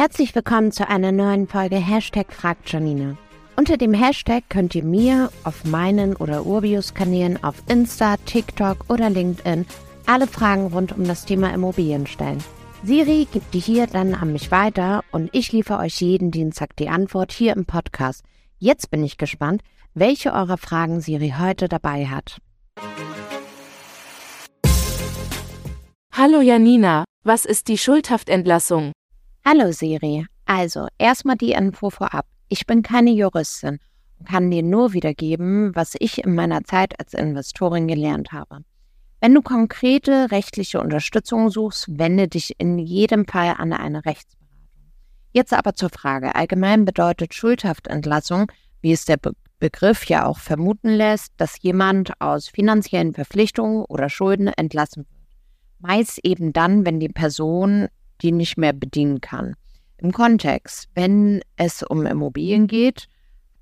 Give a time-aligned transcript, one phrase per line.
[0.00, 3.18] Herzlich willkommen zu einer neuen Folge Hashtag Fragt Janine.
[3.56, 9.66] Unter dem Hashtag könnt ihr mir auf meinen oder Urbius-Kanälen auf Insta, TikTok oder LinkedIn
[10.06, 12.42] alle Fragen rund um das Thema Immobilien stellen.
[12.82, 16.88] Siri gibt die hier dann an mich weiter und ich liefere euch jeden Dienstag die
[16.88, 18.24] Antwort hier im Podcast.
[18.56, 19.60] Jetzt bin ich gespannt,
[19.92, 22.38] welche eurer Fragen Siri heute dabei hat.
[26.10, 28.92] Hallo Janina, was ist die Schuldhaftentlassung?
[29.42, 30.26] Hallo Siri.
[30.44, 32.26] Also, erstmal die Info vorab.
[32.48, 33.78] Ich bin keine Juristin
[34.18, 38.58] und kann dir nur wiedergeben, was ich in meiner Zeit als Investorin gelernt habe.
[39.20, 44.46] Wenn du konkrete rechtliche Unterstützung suchst, wende dich in jedem Fall an eine Rechtsberatung.
[45.32, 46.34] Jetzt aber zur Frage.
[46.34, 48.52] Allgemein bedeutet Schuldhaftentlassung,
[48.82, 54.08] wie es der Be Begriff ja auch vermuten lässt, dass jemand aus finanziellen Verpflichtungen oder
[54.08, 55.20] Schulden entlassen wird.
[55.80, 57.88] Meist eben dann, wenn die Person
[58.22, 59.54] die nicht mehr bedienen kann.
[59.98, 63.06] Im Kontext, wenn es um Immobilien geht,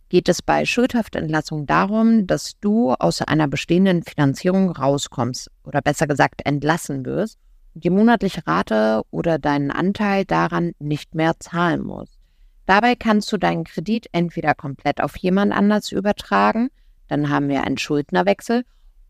[0.09, 6.43] geht es bei Schuldhaftentlassung darum, dass du aus einer bestehenden Finanzierung rauskommst oder besser gesagt
[6.45, 7.39] entlassen wirst
[7.75, 12.19] und die monatliche Rate oder deinen Anteil daran nicht mehr zahlen musst.
[12.67, 16.69] Dabei kannst du deinen Kredit entweder komplett auf jemand anders übertragen,
[17.09, 18.65] dann haben wir einen Schuldnerwechsel,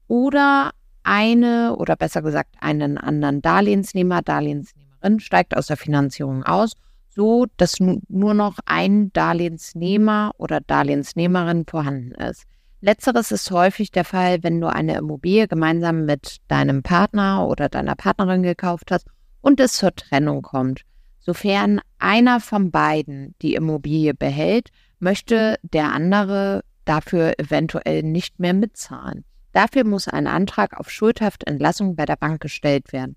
[0.06, 0.70] oder
[1.02, 6.72] eine oder besser gesagt einen anderen Darlehensnehmer, Darlehensnehmer Darlehensnehmerin steigt aus der Finanzierung aus,
[7.08, 12.44] so dass nur noch ein Darlehensnehmer oder Darlehensnehmerin vorhanden ist.
[12.80, 17.96] Letzteres ist häufig der Fall, wenn du eine Immobilie gemeinsam mit deinem Partner oder deiner
[17.96, 19.08] Partnerin gekauft hast
[19.40, 20.82] und es zur Trennung kommt.
[21.18, 24.68] Sofern einer von beiden die Immobilie behält,
[25.00, 29.24] möchte der andere dafür eventuell nicht mehr mitzahlen.
[29.52, 33.16] Dafür muss ein Antrag auf Schuldhaftentlassung bei der Bank gestellt werden.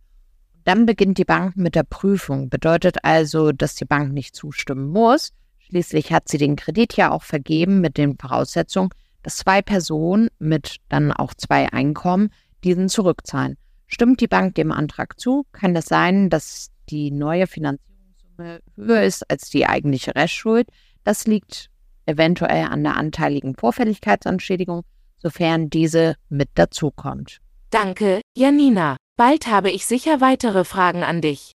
[0.64, 2.50] Dann beginnt die Bank mit der Prüfung.
[2.50, 5.32] Bedeutet also, dass die Bank nicht zustimmen muss.
[5.60, 8.90] Schließlich hat sie den Kredit ja auch vergeben mit den Voraussetzungen,
[9.24, 12.30] dass zwei Personen mit dann auch zwei Einkommen
[12.64, 13.58] diesen zurückzahlen.
[13.88, 19.30] Stimmt die Bank dem Antrag zu, kann es sein, dass die neue Finanzierungssumme höher ist
[19.30, 20.68] als die eigentliche Restschuld.
[21.04, 21.70] Das liegt
[22.06, 24.84] eventuell an der anteiligen Vorfälligkeitsentschädigung,
[25.18, 27.40] sofern diese mit dazukommt.
[27.70, 28.98] Danke, Janina.
[29.18, 31.52] Bald habe ich sicher weitere Fragen an dich.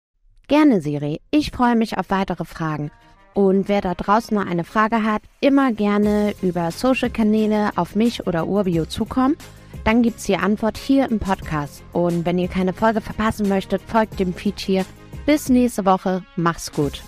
[0.47, 1.21] Gerne, Siri.
[1.31, 2.91] Ich freue mich auf weitere Fragen.
[3.33, 8.47] Und wer da draußen noch eine Frage hat, immer gerne über Social-Kanäle auf mich oder
[8.47, 9.35] Urbio zukommen.
[9.83, 11.83] Dann gibt es die Antwort hier im Podcast.
[11.91, 14.85] Und wenn ihr keine Folge verpassen möchtet, folgt dem Feed hier.
[15.25, 16.23] Bis nächste Woche.
[16.35, 17.01] Mach's gut.